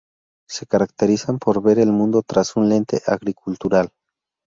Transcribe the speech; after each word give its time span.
Se 0.49 0.65
caracterizan 0.65 1.37
por 1.37 1.61
ver 1.61 1.77
el 1.77 1.91
mundo 1.91 2.23
tras 2.25 2.55
una 2.55 2.65
lente 2.69 3.03
agricultural. 3.05 3.91